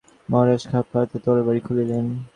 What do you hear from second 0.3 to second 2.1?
মহারাজ খাপ হইতে তরবারি খুলিলেন।